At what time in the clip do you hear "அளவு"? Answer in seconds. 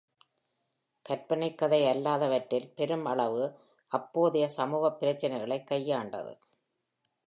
3.05-3.59